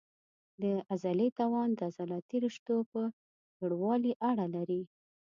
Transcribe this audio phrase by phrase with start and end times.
[0.61, 3.01] د عضلې توان د عضلاتي رشتو په
[3.57, 4.81] پېړوالي اړه لري.